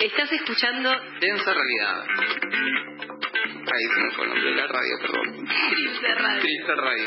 [0.00, 0.88] Estás escuchando
[1.20, 2.06] Densa Realidad.
[3.44, 5.44] Ahí se me fue el nombre de la radio, perdón.
[5.44, 7.06] Triste Radio Triste Radio.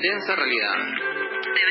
[0.00, 0.76] Densa Realidad.
[1.50, 1.62] de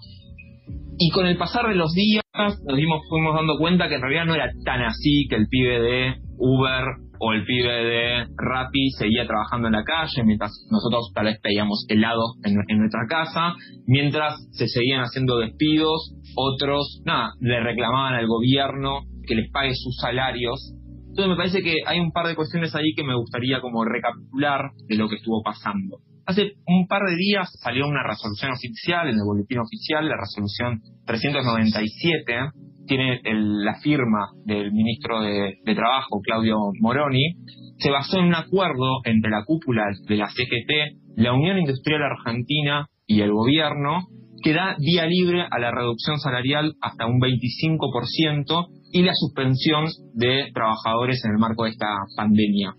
[0.98, 4.24] Y con el pasar de los días nos dimos, fuimos dando cuenta que en realidad
[4.24, 6.84] no era tan así, que el pibe de Uber
[7.18, 11.84] o el pibe de Rappi seguía trabajando en la calle, mientras nosotros tal vez pedíamos
[11.88, 13.54] helado en, en nuestra casa,
[13.86, 19.96] mientras se seguían haciendo despidos, otros, nada, le reclamaban al gobierno que les pague sus
[19.96, 20.72] salarios.
[21.08, 24.70] Entonces me parece que hay un par de cuestiones ahí que me gustaría como recapitular
[24.88, 25.98] de lo que estuvo pasando.
[26.26, 30.80] Hace un par de días salió una resolución oficial en el boletín oficial, la resolución
[31.06, 32.50] 397,
[32.86, 37.34] tiene el- la firma del ministro de, de Trabajo, Claudio Moroni,
[37.78, 42.86] se basó en un acuerdo entre la cúpula de la CGT, la Unión Industrial Argentina
[43.06, 44.06] y el gobierno,
[44.42, 50.50] que da vía libre a la reducción salarial hasta un 25% y la suspensión de
[50.54, 52.74] trabajadores en el marco de esta pandemia.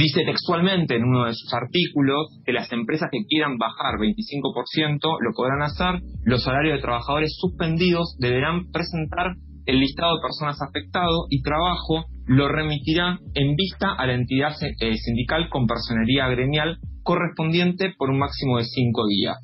[0.00, 5.32] Dice textualmente en uno de sus artículos que las empresas que quieran bajar 25% lo
[5.36, 6.00] podrán hacer.
[6.24, 9.34] Los salarios de trabajadores suspendidos deberán presentar
[9.66, 14.96] el listado de personas afectadas y trabajo lo remitirá en vista a la entidad eh,
[14.96, 19.36] sindical con personería gremial correspondiente por un máximo de cinco días.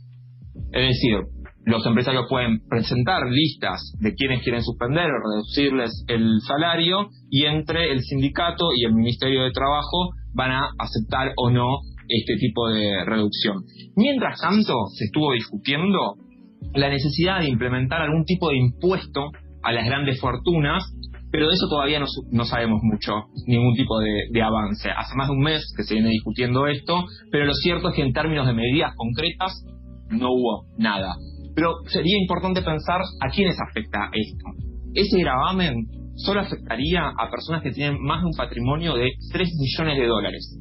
[0.72, 1.18] Es decir,
[1.66, 7.92] los empresarios pueden presentar listas de quienes quieren suspender o reducirles el salario y entre
[7.92, 13.04] el sindicato y el Ministerio de Trabajo van a aceptar o no este tipo de
[13.04, 13.64] reducción.
[13.96, 16.14] Mientras tanto, se estuvo discutiendo
[16.74, 19.30] la necesidad de implementar algún tipo de impuesto
[19.62, 20.84] a las grandes fortunas,
[21.32, 23.12] pero de eso todavía no, sabemos mucho,
[23.46, 24.90] ningún tipo de, de avance.
[24.90, 28.02] Hace más de un mes que se viene discutiendo esto, pero lo cierto es que
[28.02, 29.64] en términos de medidas concretas
[30.10, 31.14] no hubo nada.
[31.54, 34.44] Pero sería importante pensar a quiénes afecta esto.
[34.94, 39.98] Ese gravamen solo afectaría a personas que tienen más de un patrimonio de 3 millones
[39.98, 40.58] de dólares.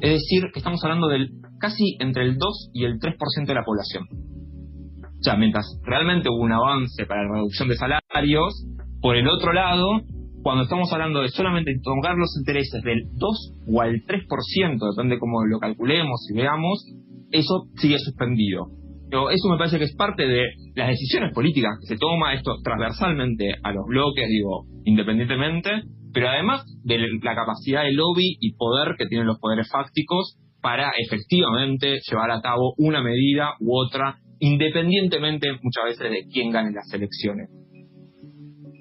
[0.00, 3.64] Es decir, que estamos hablando del casi entre el 2 y el 3% de la
[3.64, 4.04] población.
[5.18, 8.66] O sea, mientras realmente hubo un avance para la reducción de salarios,
[9.00, 10.00] por el otro lado,
[10.42, 15.44] cuando estamos hablando de solamente tocar los intereses del 2 o al 3%, depende cómo
[15.44, 16.84] lo calculemos y veamos,
[17.30, 18.68] eso sigue suspendido.
[19.08, 20.44] Pero eso me parece que es parte de
[20.74, 25.70] las decisiones políticas que se toma esto transversalmente a los bloques, digo, independientemente,
[26.12, 30.90] pero además de la capacidad de lobby y poder que tienen los poderes fácticos para
[30.98, 36.92] efectivamente llevar a cabo una medida u otra, independientemente muchas veces de quién gane las
[36.92, 37.48] elecciones.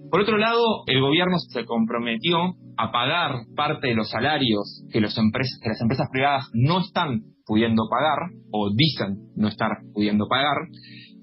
[0.10, 5.02] Por otro lado, el gobierno se comprometió a pagar parte de los salarios que, que
[5.02, 10.58] las empresas privadas no están pudiendo pagar, o dicen no estar pudiendo pagar,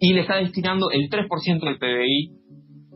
[0.01, 2.31] y le está destinando el 3% del PBI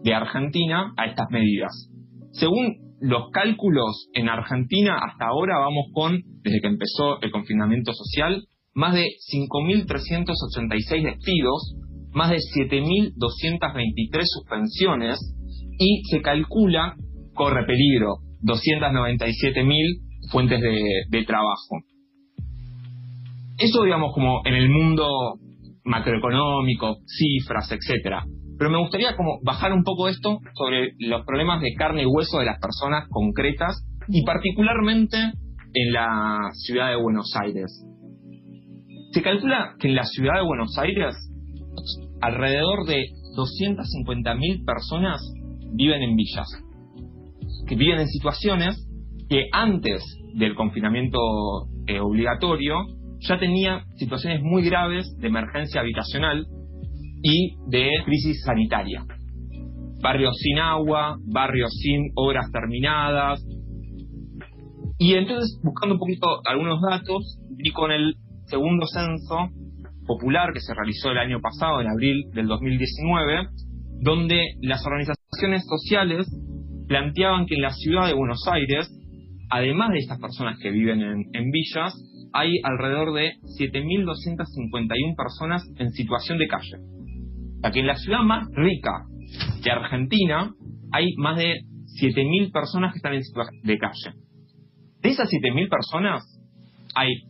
[0.02, 1.90] de Argentina a estas medidas.
[2.32, 8.42] Según los cálculos en Argentina, hasta ahora vamos con, desde que empezó el confinamiento social,
[8.74, 11.76] más de 5.386 despidos,
[12.12, 15.18] más de 7.223 suspensiones
[15.78, 16.94] y se calcula,
[17.34, 21.80] corre peligro, 297.000 fuentes de, de trabajo.
[23.58, 25.38] Eso, digamos, como en el mundo
[25.84, 28.24] macroeconómico, cifras, etcétera.
[28.58, 32.38] pero me gustaría como bajar un poco esto sobre los problemas de carne y hueso
[32.38, 35.18] de las personas concretas y particularmente
[35.74, 37.84] en la ciudad de Buenos Aires.
[39.12, 41.14] Se calcula que en la ciudad de Buenos Aires
[42.20, 45.20] alrededor de 250.000 personas
[45.74, 46.48] viven en villas,
[47.66, 48.88] que viven en situaciones
[49.28, 50.02] que antes
[50.34, 51.18] del confinamiento
[51.86, 52.76] eh, obligatorio
[53.20, 56.46] ya tenía situaciones muy graves de emergencia habitacional
[57.22, 59.04] y de crisis sanitaria.
[60.02, 63.44] Barrios sin agua, barrios sin obras terminadas.
[64.98, 68.14] Y entonces, buscando un poquito algunos datos, vi con el
[68.46, 69.50] segundo censo
[70.06, 73.48] popular que se realizó el año pasado, en abril del 2019,
[74.00, 76.26] donde las organizaciones sociales
[76.86, 78.88] planteaban que en la ciudad de Buenos Aires,
[79.50, 81.94] además de estas personas que viven en, en villas,
[82.36, 86.76] hay alrededor de 7.251 personas en situación de calle.
[86.76, 89.06] O sea que en la ciudad más rica
[89.64, 90.52] de Argentina
[90.92, 91.62] hay más de
[91.98, 94.12] 7.000 personas que están en situación de calle.
[95.00, 96.22] De esas 7.000 personas,
[96.94, 97.22] hay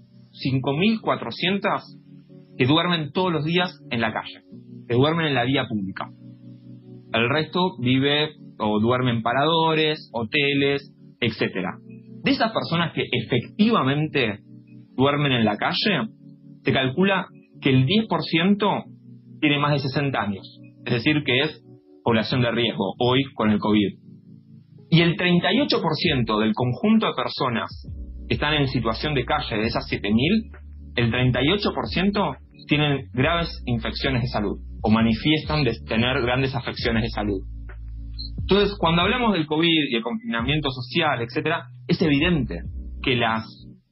[0.45, 4.41] 5.400 que duermen todos los días en la calle,
[4.89, 6.11] que duermen en la vía pública.
[7.13, 11.79] El resto vive o duerme en paradores, hoteles, etcétera.
[12.25, 14.41] De esas personas que efectivamente
[14.97, 16.09] duermen en la calle,
[16.63, 17.27] se calcula
[17.61, 18.85] que el 10%
[19.41, 21.63] tiene más de 60 años, es decir, que es
[22.03, 23.99] población de riesgo hoy con el COVID.
[24.91, 27.71] Y el 38% del conjunto de personas
[28.29, 30.57] que están en situación de calle de esas 7.000,
[30.97, 32.37] el 38%
[32.69, 37.41] tienen graves infecciones de salud o manifiestan de tener grandes afecciones de salud.
[38.49, 42.61] Entonces, cuando hablamos del COVID y el confinamiento social, etcétera, es evidente
[43.03, 43.45] que las,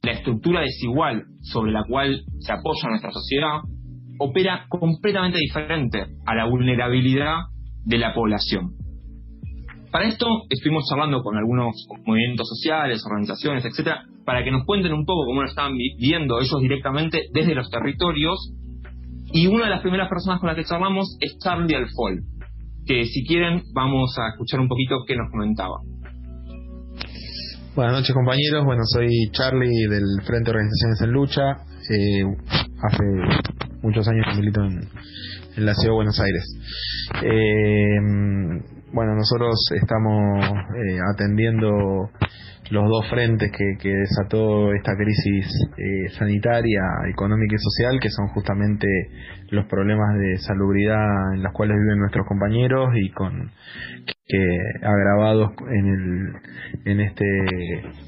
[0.05, 3.61] la estructura desigual sobre la cual se apoya nuestra sociedad
[4.19, 7.37] opera completamente diferente a la vulnerabilidad
[7.83, 8.71] de la población.
[9.91, 11.73] Para esto estuvimos charlando con algunos
[12.05, 16.59] movimientos sociales, organizaciones, etcétera, para que nos cuenten un poco cómo lo estaban viviendo ellos
[16.61, 18.53] directamente desde los territorios.
[19.31, 22.21] Y una de las primeras personas con las que charlamos es Charlie Alfol,
[22.85, 25.77] que si quieren vamos a escuchar un poquito qué nos comentaba.
[27.75, 31.57] Buenas noches compañeros, bueno soy Charlie del Frente de Organizaciones en Lucha,
[31.91, 32.23] eh,
[32.81, 33.03] hace
[33.81, 34.79] muchos años que milito en,
[35.57, 36.57] en, la ciudad de Buenos Aires.
[37.21, 37.99] Eh,
[38.93, 42.09] bueno, nosotros estamos eh, atendiendo
[42.71, 45.45] los dos frentes que, que desató esta crisis
[45.77, 48.87] eh, sanitaria, económica y social, que son justamente
[49.49, 53.51] los problemas de salubridad en los cuales viven nuestros compañeros y con
[54.27, 57.25] que agravados en el en este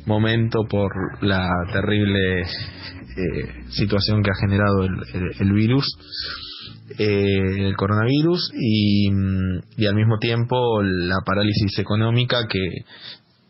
[0.07, 2.45] momento por la terrible eh,
[3.69, 5.85] situación que ha generado el, el, el virus
[6.97, 9.09] eh, el coronavirus y,
[9.77, 12.59] y, al mismo tiempo la parálisis económica que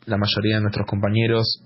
[0.08, 1.62] la mayoría de nuestros compañeros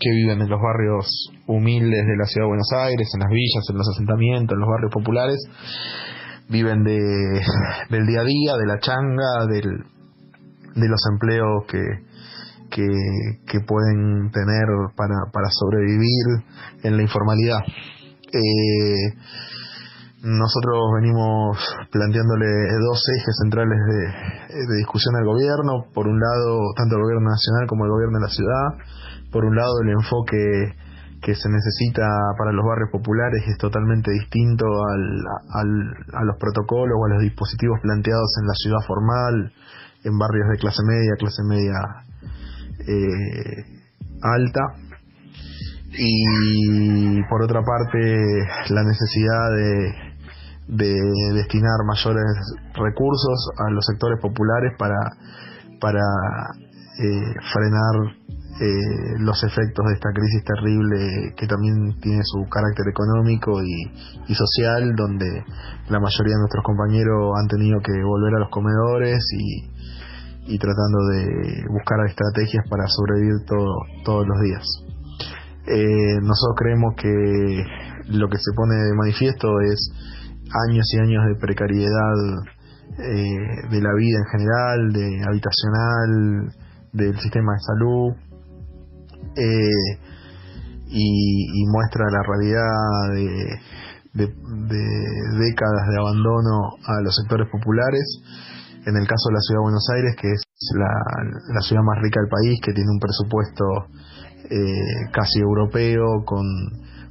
[0.00, 3.64] que viven en los barrios humildes de la ciudad de Buenos Aires, en las villas,
[3.70, 5.38] en los asentamientos, en los barrios populares,
[6.48, 6.98] viven de,
[7.90, 9.70] del día a día, de la changa, del,
[10.74, 11.82] de los empleos que,
[12.70, 12.86] que,
[13.46, 14.66] que pueden tener
[14.96, 16.44] para, para sobrevivir
[16.82, 17.60] en la informalidad.
[18.32, 19.14] Eh,
[20.22, 21.58] nosotros venimos
[21.92, 22.46] planteándole
[22.82, 25.86] dos ejes centrales de, de, discusión al gobierno.
[25.94, 28.66] Por un lado, tanto el gobierno nacional como el gobierno de la ciudad.
[29.30, 30.74] Por un lado, el enfoque
[31.22, 32.06] que se necesita
[32.38, 35.22] para los barrios populares es totalmente distinto al,
[35.54, 35.70] al,
[36.14, 39.52] a los protocolos o a los dispositivos planteados en la ciudad formal,
[40.04, 41.78] en barrios de clase media, clase media
[42.86, 43.78] eh,
[44.22, 44.60] alta
[45.90, 47.98] y por otra parte
[48.70, 50.07] la necesidad de
[50.68, 50.94] de
[51.34, 52.24] destinar mayores
[52.74, 54.96] recursos a los sectores populares para,
[55.80, 56.04] para
[56.98, 58.14] eh, frenar
[58.60, 63.90] eh, los efectos de esta crisis terrible que también tiene su carácter económico y,
[64.26, 65.44] y, social, donde
[65.88, 69.70] la mayoría de nuestros compañeros han tenido que volver a los comedores y,
[70.52, 74.64] y tratando de buscar estrategias para sobrevivir todo, todos los días.
[75.66, 77.64] Eh, nosotros creemos que
[78.08, 79.92] lo que se pone de manifiesto es
[80.68, 82.14] años y años de precariedad
[82.98, 86.54] eh, de la vida en general, de habitacional,
[86.92, 88.12] del sistema de salud,
[89.36, 89.98] eh,
[90.90, 98.04] y, y, muestra la realidad de, de, décadas de abandono a los sectores populares.
[98.86, 100.42] En el caso de la ciudad de Buenos Aires, que es
[100.74, 103.64] la, la ciudad más rica del país, que tiene un presupuesto
[104.50, 106.46] eh, casi europeo, con,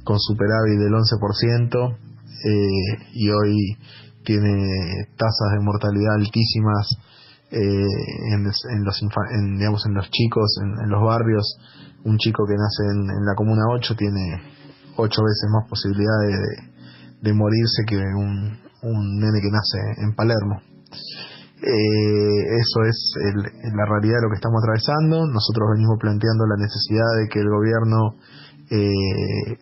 [0.02, 2.07] con superávit del 11%,
[2.44, 3.76] eh, y hoy
[4.24, 6.98] tiene tasas de mortalidad altísimas
[7.50, 7.60] eh,
[8.32, 8.44] en,
[8.84, 9.00] los
[9.58, 11.58] digamos en los chicos, en, los barrios.
[12.04, 14.42] Un chico que nace en, la Comuna 8 tiene
[14.96, 16.36] ocho veces más posibilidades
[17.22, 20.60] de, morirse que un, un nene que nace en Palermo.
[21.60, 23.14] Eh, eso es
[23.74, 25.26] la realidad de lo que estamos atravesando.
[25.26, 28.14] Nosotros venimos planteando la necesidad de que el gobierno
[28.70, 29.58] eh,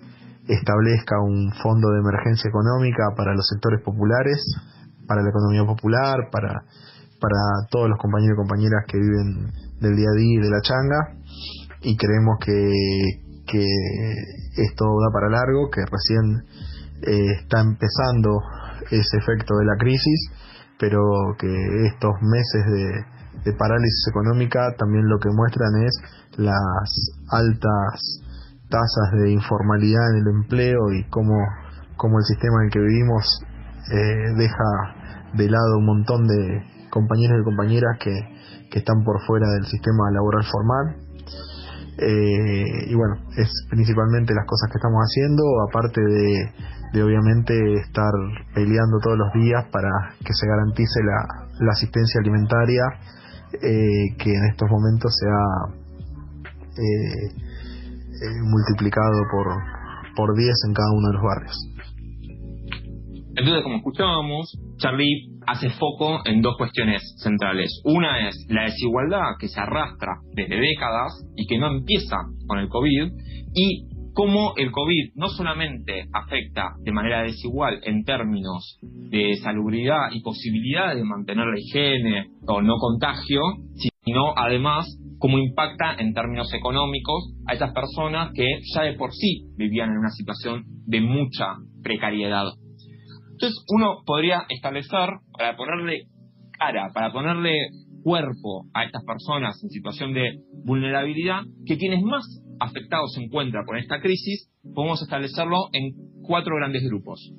[0.48, 4.44] establezca un fondo de emergencia económica para los sectores populares,
[5.06, 6.64] para la economía popular, para,
[7.20, 10.60] para todos los compañeros y compañeras que viven del día a día y de la
[10.60, 11.00] changa.
[11.82, 12.54] Y creemos que,
[13.46, 13.66] que
[14.56, 16.46] esto da para largo, que recién
[17.02, 18.40] eh, está empezando
[18.90, 20.30] ese efecto de la crisis
[20.78, 21.00] pero
[21.38, 21.48] que
[21.86, 22.64] estos meses
[23.44, 25.94] de, parálisis económica también lo que muestran es
[26.36, 28.20] las altas
[28.68, 31.34] tasas de informalidad en el empleo y cómo,
[31.96, 33.40] cómo el sistema en el que vivimos
[33.92, 38.12] eh, deja de lado un montón de compañeros y compañeras que,
[38.70, 40.96] que están por fuera del sistema laboral formal.
[41.98, 46.52] Eh, y bueno, es principalmente las cosas que estamos haciendo, aparte de
[46.92, 48.10] de obviamente estar
[48.54, 49.90] peleando todos los días para
[50.24, 52.82] que se garantice la, la asistencia alimentaria
[53.52, 55.86] eh, que en estos momentos se ha
[56.78, 57.45] eh,
[58.16, 59.46] eh, multiplicado por,
[60.16, 61.56] por 10 en cada uno de los barrios.
[63.36, 67.82] Entonces, como escuchábamos, Charlie hace foco en dos cuestiones centrales.
[67.84, 72.68] Una es la desigualdad que se arrastra desde décadas y que no empieza con el
[72.68, 73.12] COVID,
[73.54, 80.22] y cómo el COVID no solamente afecta de manera desigual en términos de salubridad y
[80.22, 83.40] posibilidad de mantener la higiene o no contagio,
[83.74, 83.95] sino
[84.36, 84.86] además
[85.18, 89.98] cómo impacta en términos económicos a esas personas que ya de por sí vivían en
[89.98, 92.46] una situación de mucha precariedad.
[93.32, 96.04] Entonces uno podría establecer, para ponerle
[96.58, 97.52] cara, para ponerle
[98.02, 102.24] cuerpo a estas personas en situación de vulnerabilidad, que quienes más
[102.60, 107.32] afectados se encuentra con esta crisis, podemos establecerlo en cuatro grandes grupos.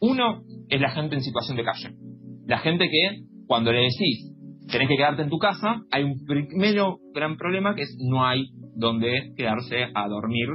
[0.00, 1.90] Uno es la gente en situación de calle.
[2.46, 4.29] La gente que, cuando le decís,
[4.70, 8.50] tenés que quedarte en tu casa, hay un primero gran problema que es no hay
[8.74, 10.48] donde quedarse a dormir.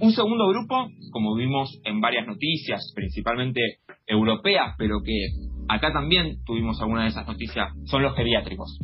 [0.00, 3.60] Un segundo grupo, como vimos en varias noticias, principalmente
[4.06, 5.28] europeas, pero que
[5.68, 8.78] acá también tuvimos alguna de esas noticias, son los geriátricos.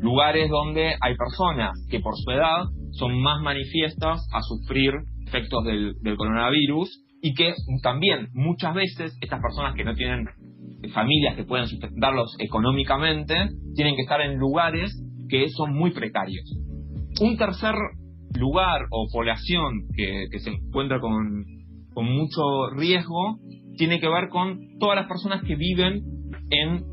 [0.00, 4.92] Lugares donde hay personas que por su edad son más manifiestas a sufrir
[5.26, 10.26] efectos del, coronavirus y que también muchas veces estas personas que no tienen
[10.92, 13.34] familias que puedan sustentarlos económicamente
[13.74, 14.92] tienen que estar en lugares
[15.28, 16.44] que son muy precarios.
[17.20, 17.74] Un tercer
[18.38, 21.44] lugar o población que, se encuentra con,
[21.92, 23.38] con mucho riesgo
[23.76, 26.02] tiene que ver con todas las personas que viven
[26.50, 26.84] en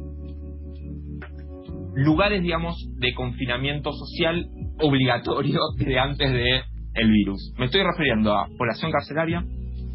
[1.95, 4.47] lugares, digamos, de confinamiento social
[4.81, 6.61] obligatorio de antes de
[7.03, 7.53] virus.
[7.57, 9.43] Me estoy refiriendo a población carcelaria,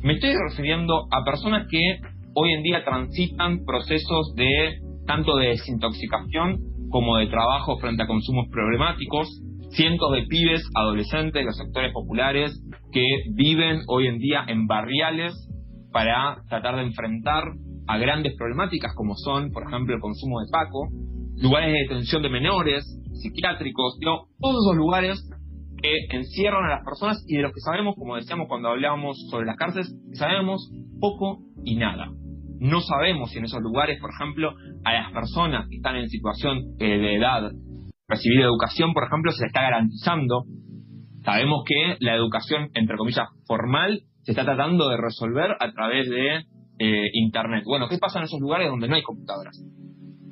[0.03, 2.01] me estoy refiriendo a personas que
[2.35, 6.59] hoy en día transitan procesos de tanto de desintoxicación
[6.91, 9.29] como de trabajo frente a consumos problemáticos,
[9.71, 15.49] cientos de pibes, adolescentes, los sectores populares que viven hoy en día en barriales
[15.93, 17.45] para tratar de enfrentar
[17.87, 20.89] a grandes problemáticas como son, por ejemplo, el consumo de Paco,
[21.37, 22.85] lugares de detención de menores,
[23.15, 25.29] psiquiátricos, todos esos lugares
[25.83, 29.47] que encierran a las personas y de los que sabemos, como decíamos cuando hablábamos sobre
[29.47, 30.71] las cárceles, sabemos
[31.01, 32.11] poco y nada.
[32.61, 36.59] No sabemos si en esos lugares, por ejemplo, a las personas que están en situación
[36.79, 37.51] eh, de edad,
[38.07, 40.45] recibir educación, por ejemplo, se les está garantizando.
[41.25, 46.45] Sabemos que la educación, entre comillas, formal, se está tratando de resolver a través de
[46.79, 47.65] eh, Internet.
[47.65, 49.59] Bueno, ¿qué pasa en esos lugares donde no hay computadoras?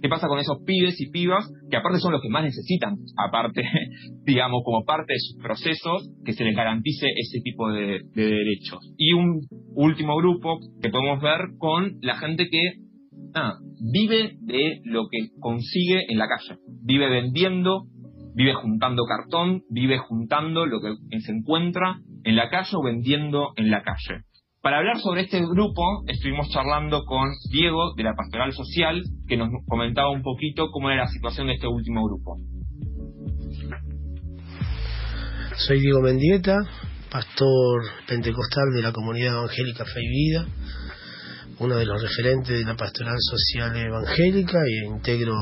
[0.00, 3.62] ¿Qué pasa con esos pibes y pibas que aparte son los que más necesitan, aparte,
[4.24, 8.78] digamos, como parte de sus procesos, que se les garantice ese tipo de, derechos?
[8.96, 9.40] Y un
[9.74, 12.60] último grupo que podemos ver con la gente que
[13.92, 17.84] vive de lo que consigue en la calle, vive vendiendo,
[18.34, 23.70] vive juntando cartón, vive juntando lo que se encuentra en la calle o vendiendo en
[23.70, 24.22] la calle.
[24.60, 29.50] Para hablar sobre este grupo, estuvimos charlando con Diego de la Pastoral Social, que nos
[29.68, 32.36] comentaba un poquito cómo era la situación de este último grupo.
[35.56, 36.56] Soy Diego Mendieta,
[37.08, 40.46] pastor pentecostal de la comunidad evangélica Fe y Vida,
[41.60, 45.34] uno de los referentes de la Pastoral Social Evangélica e integro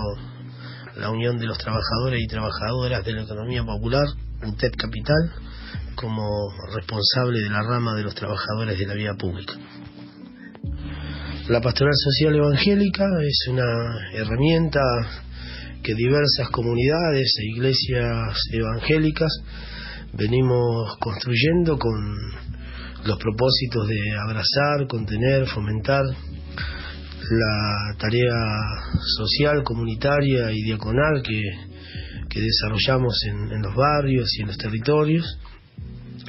[0.96, 4.06] la Unión de los Trabajadores y Trabajadoras de la Economía Popular,
[4.46, 5.32] UTEP Capital,
[5.96, 9.54] como responsable de la rama de los trabajadores de la vía pública.
[11.48, 14.80] La pastoral social evangélica es una herramienta
[15.82, 19.32] que diversas comunidades e iglesias evangélicas
[20.12, 21.94] venimos construyendo con
[23.04, 28.34] los propósitos de abrazar, contener, fomentar la tarea
[29.16, 31.42] social, comunitaria y diaconal que,
[32.36, 35.38] desarrollamos en los barrios y en los territorios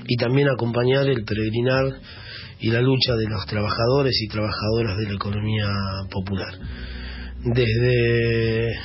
[0.07, 1.85] y también acompañar el peregrinar
[2.59, 5.67] y la lucha de los trabajadores y trabajadoras de la economía
[6.09, 6.53] popular.
[7.43, 8.75] Desde,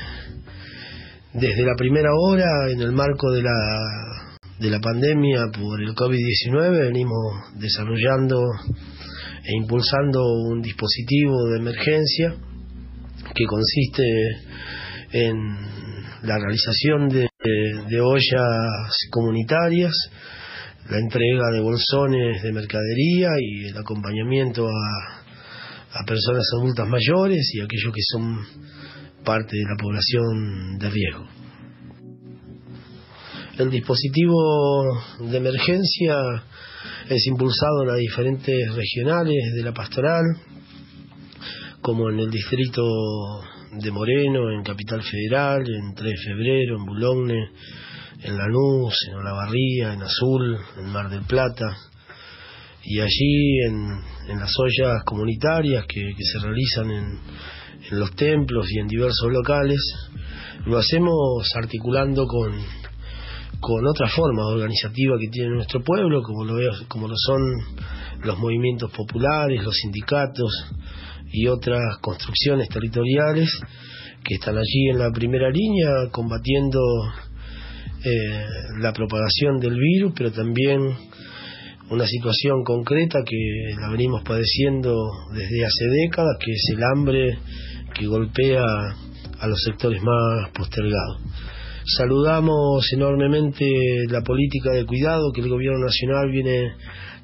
[1.33, 6.87] desde la primera hora, en el marco de la, de la pandemia por el COVID-19,
[6.87, 8.43] venimos desarrollando
[9.45, 12.35] e impulsando un dispositivo de emergencia
[13.35, 14.05] que consiste
[15.13, 15.37] en
[16.23, 17.29] la realización de,
[17.89, 19.93] de ollas comunitarias,
[20.91, 27.61] la entrega de bolsones de mercadería y el acompañamiento a, a personas adultas mayores y
[27.61, 28.39] aquellos que son
[29.25, 31.27] parte de la población de riesgo.
[33.59, 36.17] El dispositivo de emergencia
[37.09, 40.25] es impulsado en las diferentes regionales de la pastoral,
[41.81, 42.83] como en el distrito
[43.73, 47.51] de Moreno, en Capital Federal, en 3 de Febrero, en Boulogne,
[48.23, 51.77] en Lanús, en Olavarría, en Azul, en Mar del Plata,
[52.85, 57.19] y allí en, en las ollas comunitarias que, que se realizan en,
[57.91, 59.81] en los templos y en diversos locales,
[60.67, 62.53] lo hacemos articulando con,
[63.61, 67.43] con otra forma organizativa que tiene nuestro pueblo, como lo, veo, como lo son
[68.25, 70.53] los movimientos populares, los sindicatos
[71.33, 73.51] y otras construcciones territoriales
[74.23, 76.79] que están allí en la primera línea combatiendo
[78.05, 78.45] eh,
[78.81, 80.81] la propagación del virus, pero también
[81.91, 83.37] una situación concreta que
[83.81, 84.95] la venimos padeciendo
[85.33, 87.39] desde hace décadas, que es el hambre
[87.95, 88.65] que golpea
[89.41, 91.21] a los sectores más postergados.
[91.85, 93.67] Saludamos enormemente
[94.09, 96.73] la política de cuidado que el gobierno nacional viene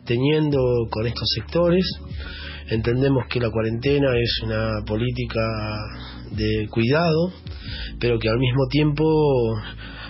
[0.05, 0.59] teniendo
[0.91, 1.85] con estos sectores.
[2.69, 5.41] Entendemos que la cuarentena es una política
[6.33, 7.33] de cuidado,
[7.99, 9.05] pero que al mismo tiempo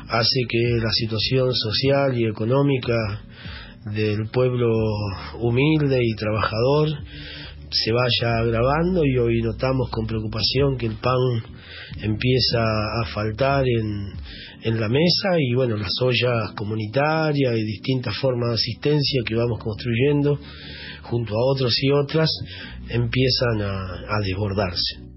[0.09, 2.95] hace que la situación social y económica
[3.93, 4.69] del pueblo
[5.41, 6.89] humilde y trabajador
[7.71, 11.19] se vaya agravando y hoy notamos con preocupación que el pan
[12.03, 14.13] empieza a faltar en,
[14.63, 19.59] en la mesa y bueno, las ollas comunitarias y distintas formas de asistencia que vamos
[19.63, 20.39] construyendo
[21.03, 22.31] junto a otros y otras
[22.89, 25.08] empiezan a, a desbordarse.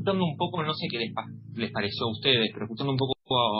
[0.00, 3.12] Escuchando un poco, no sé qué les, pareció a ustedes, pero escuchando un poco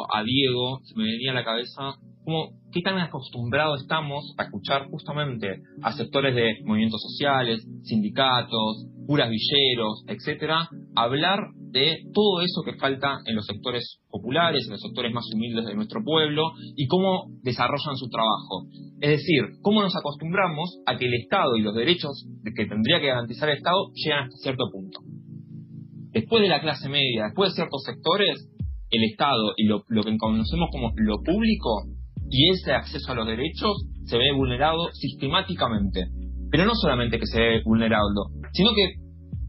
[0.08, 4.44] a, a Diego, se me venía a la cabeza como qué tan acostumbrados estamos a
[4.44, 11.40] escuchar justamente a sectores de movimientos sociales, sindicatos, curas villeros, etcétera, hablar
[11.72, 15.74] de todo eso que falta en los sectores populares, en los sectores más humildes de
[15.74, 18.66] nuestro pueblo y cómo desarrollan su trabajo.
[19.00, 23.06] Es decir, cómo nos acostumbramos a que el Estado y los derechos que tendría que
[23.06, 25.00] garantizar el Estado llegan hasta cierto punto.
[26.12, 28.48] Después de la clase media, después de ciertos sectores,
[28.90, 31.84] el Estado y lo, que conocemos como lo público
[32.28, 36.06] y ese acceso a los derechos se ve vulnerado sistemáticamente.
[36.50, 38.08] Pero no solamente que se ve vulnerado,
[38.52, 38.94] sino que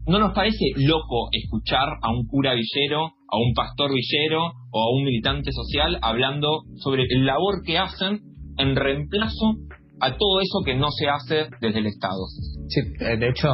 [0.06, 4.96] no nos parece loco escuchar a un cura villero, a un pastor villero o a
[4.96, 8.20] un militante social hablando sobre el labor que hacen
[8.58, 9.56] en reemplazo
[10.02, 12.26] a todo eso que no se hace desde el Estado.
[12.68, 13.48] Sí, eh, de hecho,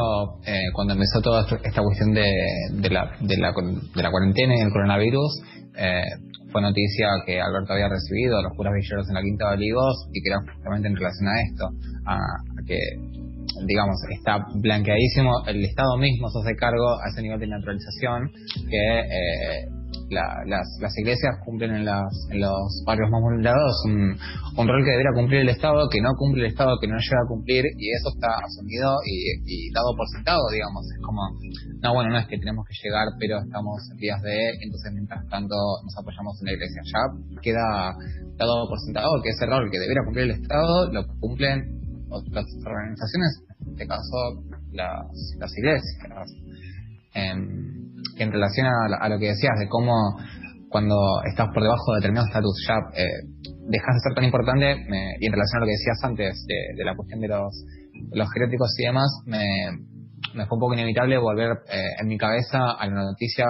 [0.46, 2.32] eh, cuando empezó toda esta cuestión de,
[2.72, 5.42] de, la, de, la, de la cuarentena y el coronavirus,
[5.76, 6.02] eh,
[6.50, 10.08] fue noticia que Alberto había recibido a los curas villeros en la Quinta de Olivos
[10.10, 11.64] y que era justamente en relación a esto,
[12.06, 12.16] a,
[12.66, 12.78] que
[13.66, 18.30] digamos, está blanqueadísimo, el Estado mismo se hace cargo a ese nivel de naturalización
[18.70, 19.68] que eh,
[20.10, 24.90] la, las, las iglesias cumplen en, las, en los barrios más vulnerados un, rol que
[24.90, 27.90] debería cumplir el Estado, que no cumple el Estado, que no llega a cumplir, y
[27.92, 30.84] eso está asumido y, y dado por sentado, digamos.
[30.90, 31.22] Es como,
[31.80, 35.26] no, bueno, no es que tenemos que llegar, pero estamos en días de, entonces mientras
[35.28, 36.82] tanto nos apoyamos en la iglesia.
[36.84, 37.94] Ya queda
[38.36, 41.78] dado por sentado que ese rol que debería cumplir el Estado lo cumplen
[42.10, 45.06] otras organizaciones, en este caso las,
[45.38, 45.98] las iglesias.
[48.22, 50.18] En relación a, lo que decías de cómo
[50.68, 53.06] cuando estás por debajo de determinado estatus ya eh,
[53.68, 56.84] dejas de ser tan importante, me, y en relación a lo que decías antes de,
[56.84, 59.40] la cuestión de los, de y demás, me,
[60.34, 63.46] me fue un poco inevitable volver eh, en mi cabeza a la noticia,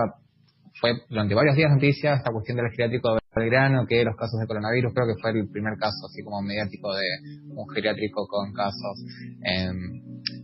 [0.81, 4.46] fue durante varios días noticia esta cuestión del geriátrico de Belgrano, que los casos de
[4.46, 7.07] coronavirus, creo que fue el primer caso así como mediático de
[7.50, 9.04] un geriátrico con casos.
[9.44, 9.70] Eh,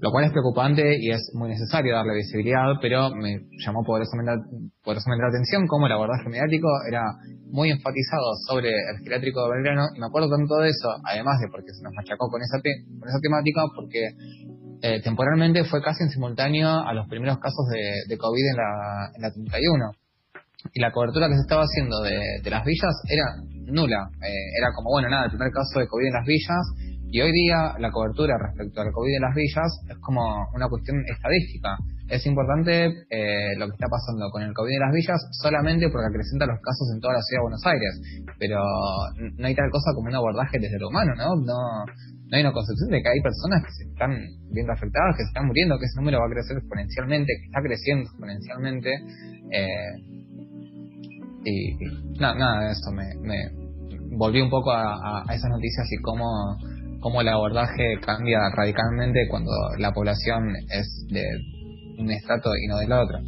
[0.00, 4.32] lo cual es preocupante y es muy necesario darle visibilidad, pero me llamó poderosamente,
[4.82, 7.02] poderosamente la atención cómo el abordaje mediático era
[7.50, 11.48] muy enfatizado sobre el geriátrico de Belgrano, y me acuerdo tanto de eso, además de
[11.50, 14.02] porque se nos machacó con esa, con esa temática, porque
[14.82, 19.22] eh, temporalmente fue casi en simultáneo a los primeros casos de, COVID en la, en
[19.22, 19.92] la 31.
[20.72, 23.24] Y la cobertura que se estaba haciendo de, de las villas era
[23.66, 24.10] nula.
[24.20, 26.64] Eh, era como, bueno, nada, el primer caso de COVID en las villas.
[27.14, 30.98] Y hoy día la cobertura respecto al COVID en las villas es como una cuestión
[31.06, 31.78] estadística.
[32.10, 36.10] Es importante eh, lo que está pasando con el COVID en las villas solamente porque
[36.10, 37.94] acrecenta los casos en toda la ciudad de Buenos Aires.
[38.34, 38.58] Pero
[39.38, 41.38] no hay tal cosa como un abordaje desde lo humano, ¿no?
[41.38, 44.10] No, no hay una concepción de que hay personas que se están
[44.50, 47.62] viendo afectadas, que se están muriendo, que ese número va a crecer exponencialmente, que está
[47.62, 48.90] creciendo exponencialmente.
[49.54, 49.94] Eh,
[51.46, 51.78] y,
[52.18, 53.38] nada, nada de eso, me, me
[54.16, 56.58] volví un poco a, a, esas noticias y cómo,
[57.04, 61.22] cómo el abordaje cambia radicalmente cuando la población es de
[61.98, 63.18] un estrato y no del otro.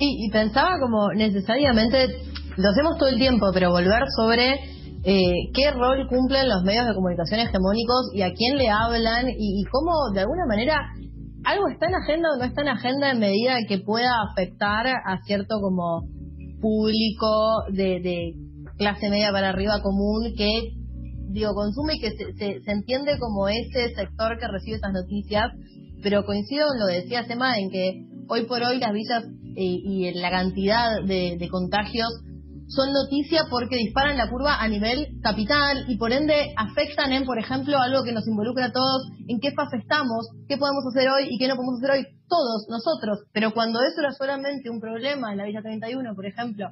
[0.00, 2.08] Y, y pensaba como necesariamente,
[2.56, 4.54] lo hacemos todo el tiempo, pero volver sobre
[5.04, 9.60] eh, qué rol cumplen los medios de comunicación hegemónicos y a quién le hablan y,
[9.60, 10.74] y, cómo de alguna manera
[11.44, 15.18] algo está en agenda o no está en agenda en medida que pueda afectar a
[15.24, 16.02] cierto como
[16.60, 18.34] público de, de
[18.76, 20.75] clase media para arriba común que
[21.36, 25.52] digo consume y que se, se, entiende como ese sector que recibe esas noticias
[26.02, 29.80] pero coincido en lo que decía Sema en que hoy por hoy las villas eh,
[29.84, 32.08] y la cantidad de, de contagios
[32.68, 37.38] son noticia porque disparan la curva a nivel capital y por ende afectan en, por
[37.38, 41.28] ejemplo, algo que nos involucra a todos, en qué fase estamos, qué podemos hacer hoy
[41.30, 43.20] y qué no podemos hacer hoy, todos nosotros.
[43.32, 46.66] Pero cuando eso era solamente un problema en la Villa 31, por ejemplo,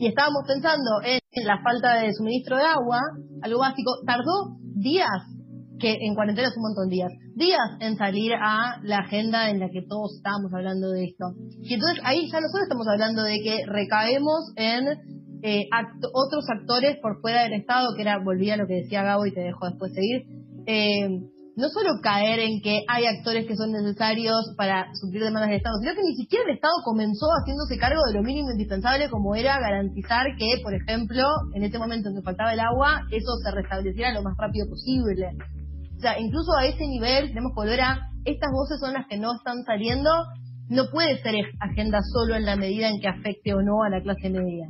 [0.00, 3.00] y estábamos pensando en la falta de suministro de agua,
[3.42, 5.28] algo básico, tardó días,
[5.78, 9.60] que en cuarentena es un montón de días, días en salir a la agenda en
[9.60, 11.26] la que todos estábamos hablando de esto.
[11.62, 14.88] Y entonces ahí ya nosotros estamos hablando de que recaemos en
[15.42, 15.68] eh,
[16.14, 19.34] otros actores por fuera del Estado, que era, volvía a lo que decía Gabo y
[19.34, 20.24] te dejo después seguir,
[20.64, 21.08] eh,
[21.56, 25.76] no solo caer en que hay actores que son necesarios para suplir demandas del Estado,
[25.80, 29.58] sino que ni siquiera el Estado comenzó haciéndose cargo de lo mínimo indispensable como era
[29.58, 34.12] garantizar que, por ejemplo, en este momento en que faltaba el agua, eso se restableciera
[34.12, 35.36] lo más rápido posible.
[35.96, 39.18] O sea, incluso a ese nivel tenemos que volver a, estas voces son las que
[39.18, 40.10] no están saliendo,
[40.68, 44.00] no puede ser agenda solo en la medida en que afecte o no a la
[44.00, 44.68] clase media.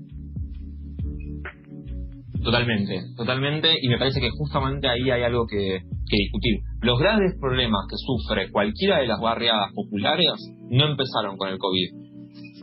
[2.43, 6.61] Totalmente, totalmente, y me parece que justamente ahí hay algo que, discutir.
[6.81, 10.33] Los grandes problemas que sufre cualquiera de las barriadas populares
[10.71, 11.89] no empezaron con el COVID.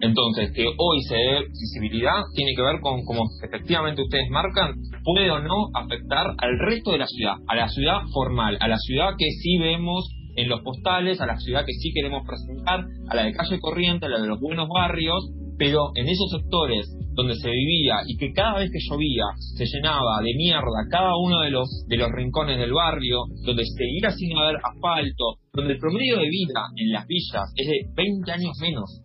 [0.02, 5.32] Entonces, que hoy se dé visibilidad tiene que ver con, como efectivamente ustedes marcan, puede
[5.32, 9.13] o no afectar al resto de la ciudad, a la ciudad formal, a la ciudad
[9.18, 13.24] que sí vemos en los postales, a la ciudad que sí queremos presentar, a la
[13.24, 17.49] de calle corriente, a la de los buenos barrios, pero en esos sectores donde se
[17.49, 19.25] vivía y que cada vez que llovía
[19.58, 24.12] se llenaba de mierda cada uno de los de los rincones del barrio, donde seguía
[24.12, 28.53] sin haber asfalto, donde el promedio de vida en las villas es de 20 años
[28.62, 29.01] menos,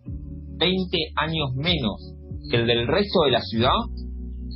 [0.59, 2.13] 20 años menos
[2.51, 3.81] que el del resto de la ciudad,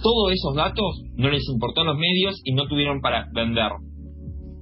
[0.04, 3.72] todos esos datos no les importó a los medios y no tuvieron para vender.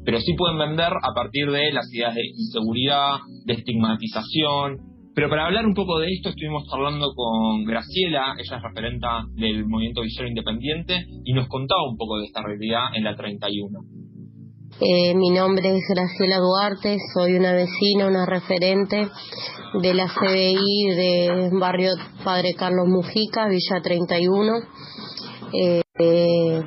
[0.05, 5.45] Pero sí pueden vender a partir de las ideas de inseguridad, de estigmatización, pero para
[5.45, 10.27] hablar un poco de esto estuvimos hablando con Graciela, ella es referenta del movimiento Villero
[10.27, 13.79] Independiente, y nos contaba un poco de esta realidad en la 31.
[14.81, 19.07] Eh, mi nombre es Graciela Duarte, soy una vecina, una referente
[19.81, 21.91] de la CBI de barrio
[22.25, 24.51] Padre Carlos Mujica, Villa 31.
[25.53, 26.61] Eh, eh,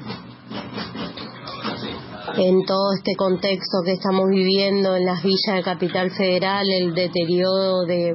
[2.38, 7.82] en todo este contexto que estamos viviendo en las villas de Capital Federal, el deterioro
[7.82, 8.14] de,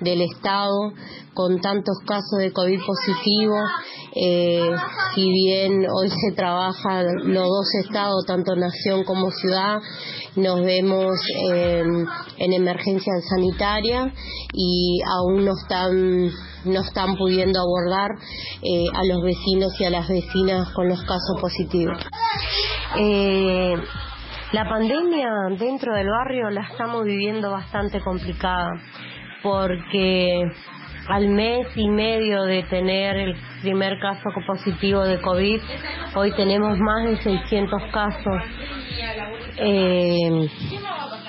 [0.00, 0.92] del Estado,
[1.32, 3.56] con tantos casos de COVID positivo,
[4.14, 4.70] eh,
[5.14, 9.78] si bien hoy se trabaja los dos estados, tanto nación como ciudad,
[10.36, 11.12] nos vemos
[11.52, 11.84] eh,
[12.38, 14.12] en emergencia sanitaria
[14.52, 16.30] y aún no están
[16.64, 18.10] no están pudiendo abordar
[18.62, 21.98] eh, a los vecinos y a las vecinas con los casos positivos.
[22.98, 23.74] Eh,
[24.52, 28.70] la pandemia dentro del barrio la estamos viviendo bastante complicada
[29.42, 30.44] porque
[31.08, 35.60] al mes y medio de tener el primer caso positivo de COVID,
[36.16, 38.42] hoy tenemos más de 600 casos.
[39.56, 40.48] Eh,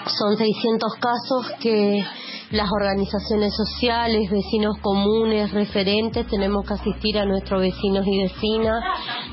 [0.08, 2.04] son 600 casos que
[2.52, 8.84] las organizaciones sociales, vecinos comunes, referentes, tenemos que asistir a nuestros vecinos y vecinas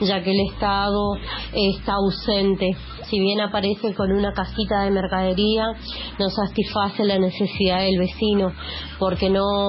[0.00, 1.14] ya que el Estado
[1.52, 2.70] está ausente.
[3.04, 5.66] Si bien aparece con una cajita de mercadería,
[6.18, 8.52] no satisface la necesidad del vecino,
[8.98, 9.66] porque no,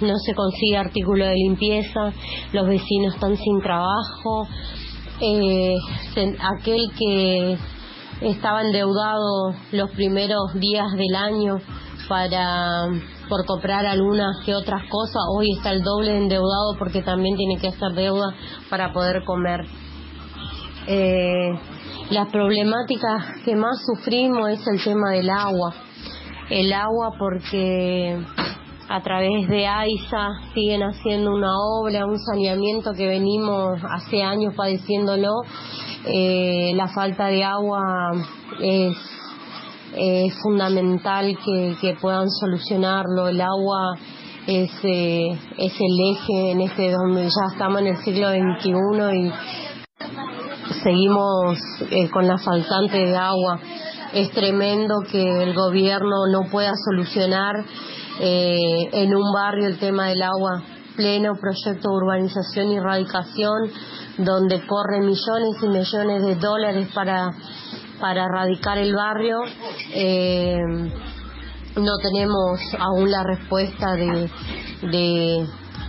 [0.00, 2.12] no se consigue artículo de limpieza,
[2.52, 4.48] los vecinos están sin trabajo,
[5.20, 5.76] eh,
[6.58, 7.58] aquel que
[8.22, 11.58] estaba endeudado los primeros días del año
[12.08, 12.88] para
[13.30, 17.68] por comprar algunas que otras cosas, hoy está el doble endeudado porque también tiene que
[17.68, 18.34] hacer deuda
[18.68, 19.60] para poder comer.
[20.88, 21.52] Eh,
[22.10, 25.72] las problemáticas que más sufrimos es el tema del agua.
[26.50, 28.18] El agua porque
[28.88, 35.30] a través de AISA siguen haciendo una obra, un saneamiento que venimos hace años padeciéndolo.
[36.04, 38.10] Eh, la falta de agua
[38.60, 38.96] es
[39.96, 43.28] es fundamental que, puedan solucionarlo.
[43.28, 43.96] El agua
[44.46, 48.72] es, eh, es el eje en este donde ya estamos en el siglo XXI
[49.16, 49.32] y
[50.82, 51.58] seguimos
[51.90, 53.60] eh, con la faltante de agua.
[54.12, 57.64] Es tremendo que el gobierno no pueda solucionar
[58.20, 60.62] eh, en un barrio el tema del agua.
[60.96, 63.70] Pleno proyecto de urbanización y erradicación,
[64.18, 67.30] donde corren millones y millones de dólares para
[68.00, 69.38] para erradicar el barrio.
[69.94, 70.56] Eh,
[71.76, 74.28] no tenemos aún la respuesta de,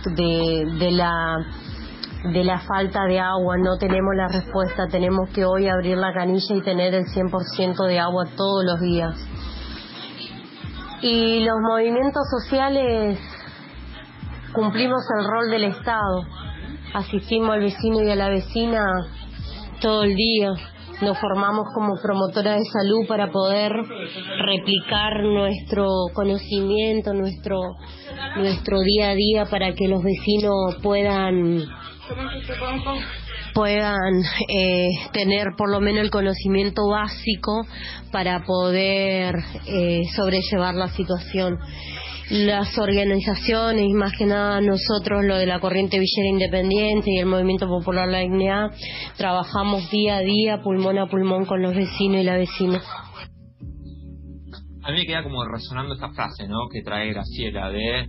[0.04, 1.36] de, la
[2.32, 6.54] de la falta de agua, no tenemos la respuesta, tenemos que hoy abrir la canilla
[6.54, 9.16] y tener el 100% de agua todos los días.
[11.02, 13.18] Y los movimientos sociales
[14.52, 16.22] cumplimos el rol del Estado,
[16.94, 18.84] asistimos al vecino y a la vecina
[19.80, 20.50] todo el día,
[21.02, 23.72] nos formamos como promotora de salud para poder
[24.46, 27.58] replicar nuestro conocimiento, nuestro,
[28.36, 31.64] nuestro día a día para que los vecinos puedan
[33.54, 37.66] puedan eh, tener por lo menos el conocimiento básico
[38.10, 39.36] para poder
[39.66, 41.58] eh, sobrellevar la situación
[42.32, 47.66] las organizaciones más que nada nosotros, lo de la Corriente Villera Independiente y el Movimiento
[47.66, 48.70] Popular La Dignidad,
[49.18, 52.80] trabajamos día a día, pulmón a pulmón con los vecinos y la vecina.
[54.82, 56.68] A mí me queda como resonando esta frase, ¿no?
[56.72, 58.08] Que trae Graciela de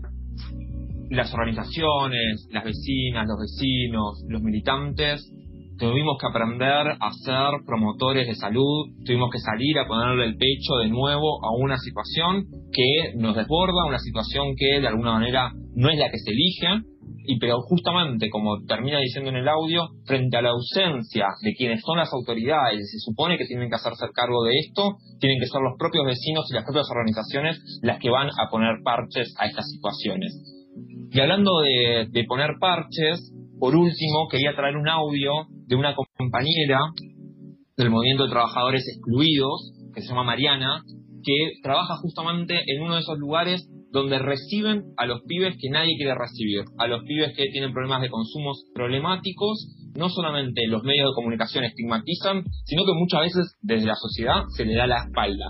[1.10, 5.30] las organizaciones, las vecinas, los vecinos, los militantes
[5.78, 10.78] tuvimos que aprender a ser promotores de salud, tuvimos que salir a ponerle el pecho
[10.82, 15.90] de nuevo a una situación que nos desborda, una situación que de alguna manera no
[15.90, 16.86] es la que se elige,
[17.26, 21.82] y pero justamente como termina diciendo en el audio, frente a la ausencia de quienes
[21.82, 25.48] son las autoridades y se supone que tienen que hacerse cargo de esto, tienen que
[25.48, 29.46] ser los propios vecinos y las propias organizaciones las que van a poner parches a
[29.46, 30.34] estas situaciones.
[31.12, 36.80] Y hablando de, de poner parches, por último, quería traer un audio de una compañera
[37.76, 40.84] del Movimiento de Trabajadores Excluidos, que se llama Mariana,
[41.24, 45.98] que trabaja justamente en uno de esos lugares donde reciben a los pibes que nadie
[45.98, 51.10] quiere recibir, a los pibes que tienen problemas de consumos problemáticos, no solamente los medios
[51.10, 55.46] de comunicación estigmatizan, sino que muchas veces desde la sociedad se le da la espalda.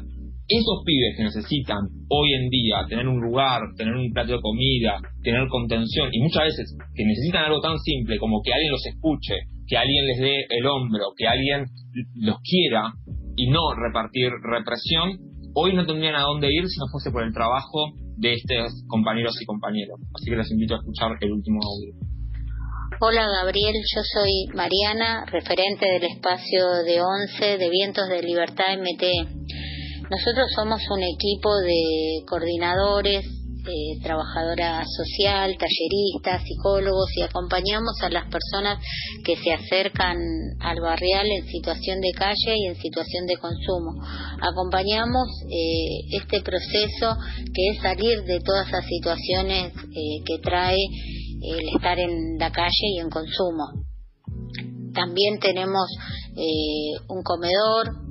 [0.47, 5.01] Esos pibes que necesitan hoy en día tener un lugar, tener un plato de comida,
[5.21, 9.35] tener contención y muchas veces que necesitan algo tan simple como que alguien los escuche,
[9.73, 11.65] que alguien les dé el hombro, que alguien
[12.13, 12.93] los quiera
[13.35, 15.17] y no repartir represión,
[15.55, 19.33] hoy no tendrían a dónde ir si no fuese por el trabajo de estos compañeros
[19.41, 19.97] y compañeras.
[20.13, 21.91] Así que les invito a escuchar el último audio.
[23.01, 29.03] Hola Gabriel, yo soy Mariana, referente del espacio de 11 de Vientos de Libertad MT.
[30.05, 33.25] Nosotros somos un equipo de coordinadores,
[33.65, 38.77] eh, trabajadora social, talleristas, psicólogos y acompañamos a las personas
[39.23, 40.17] que se acercan
[40.59, 44.03] al barrial en situación de calle y en situación de consumo.
[44.41, 47.15] Acompañamos eh, este proceso
[47.53, 50.83] que es salir de todas las situaciones eh, que trae
[51.41, 53.63] el estar en la calle y en consumo.
[54.93, 55.89] También tenemos
[57.07, 58.03] un comedor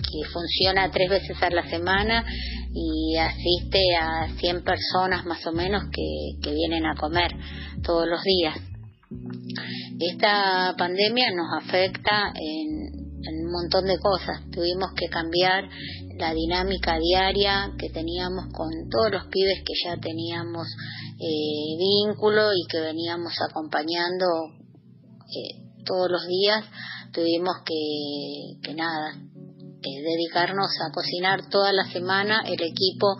[0.00, 2.24] que funciona tres veces a la semana
[2.72, 7.32] y asiste a 100 personas más o menos que, que vienen a comer
[7.82, 8.56] todos los días.
[10.00, 14.48] Esta pandemia nos afecta en, un montón de cosas.
[14.52, 15.68] Tuvimos que cambiar
[16.16, 20.66] la dinámica diaria que teníamos con todos los pibes que ya teníamos
[21.18, 24.26] eh, vínculo y que veníamos acompañando
[25.26, 26.64] eh, todos los días.
[27.12, 29.14] Tuvimos que, que nada,
[29.82, 32.42] eh, dedicarnos a cocinar toda la semana.
[32.46, 33.16] El equipo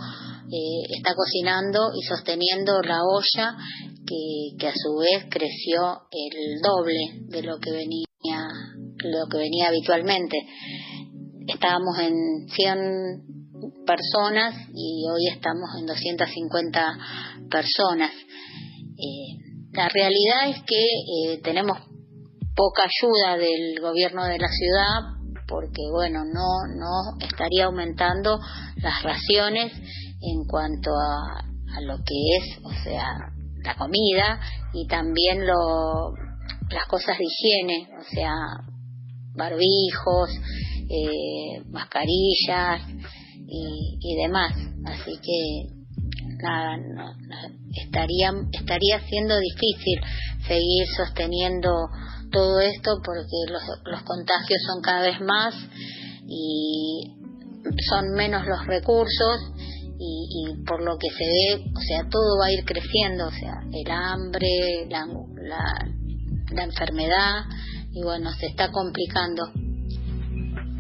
[0.51, 3.57] eh, está cocinando y sosteniendo la olla
[4.07, 8.09] que, que a su vez creció el doble de lo que venía
[9.05, 10.37] lo que venía habitualmente.
[11.47, 16.99] Estábamos en 100 personas y hoy estamos en 250
[17.51, 18.13] personas.
[18.13, 19.39] Eh,
[19.73, 21.79] la realidad es que eh, tenemos
[22.55, 25.18] poca ayuda del gobierno de la ciudad
[25.49, 28.39] porque bueno no no estaría aumentando
[28.77, 29.73] las raciones
[30.21, 31.41] en cuanto a,
[31.77, 33.07] a lo que es o sea
[33.65, 34.41] la comida
[34.75, 36.13] y también lo
[36.71, 38.33] las cosas de higiene o sea
[39.35, 40.31] barbijos
[40.91, 42.83] eh, mascarillas
[43.47, 44.53] y, y demás.
[44.85, 45.79] Así que
[46.43, 47.13] nada, no,
[47.75, 50.01] estaría, estaría siendo difícil
[50.47, 51.71] seguir sosteniendo
[52.31, 55.55] todo esto porque los, los contagios son cada vez más
[56.27, 57.15] y
[57.89, 59.53] son menos los recursos
[60.01, 63.33] y, y, por lo que se ve, o sea, todo va a ir creciendo, o
[63.33, 65.07] sea, el hambre, la,
[65.43, 65.65] la,
[66.55, 67.45] la enfermedad
[67.93, 69.51] y bueno, se está complicando.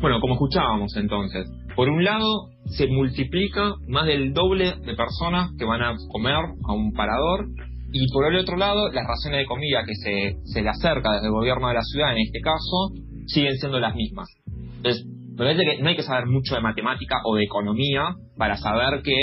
[0.00, 5.64] Bueno, como escuchábamos entonces, por un lado se multiplica más del doble de personas que
[5.64, 7.48] van a comer a un parador
[7.92, 11.26] y por el otro lado las raciones de comida que se, se le acerca desde
[11.26, 12.92] el gobierno de la ciudad en este caso
[13.26, 14.28] siguen siendo las mismas.
[14.76, 18.56] Entonces, me parece que no hay que saber mucho de matemática o de economía para
[18.56, 19.14] saber que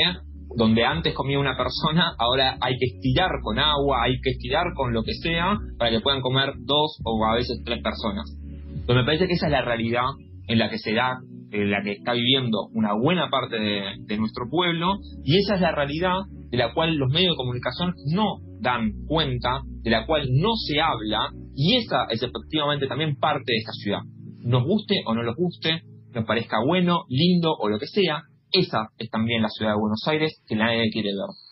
[0.55, 4.93] donde antes comía una persona, ahora hay que estirar con agua, hay que estirar con
[4.93, 8.25] lo que sea para que puedan comer dos o a veces tres personas.
[8.67, 10.05] Entonces me parece que esa es la realidad
[10.47, 11.19] en la que se da
[11.51, 15.61] en la que está viviendo una buena parte de, de, nuestro pueblo y esa es
[15.61, 16.19] la realidad
[16.55, 20.79] de la cual los medios de comunicación no dan cuenta, de la cual no se
[20.79, 23.99] habla y esa es efectivamente también parte de esta ciudad.
[24.39, 25.81] Nos guste o no nos guste,
[26.13, 28.21] nos parezca bueno, lindo o lo que sea,
[28.53, 31.44] esa es también la ciudad de Buenos Aires que nadie quiere ver.